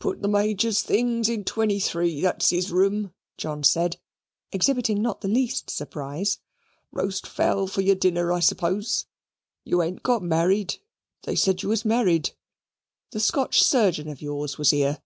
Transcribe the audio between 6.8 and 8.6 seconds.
"Roast fowl for your dinner, I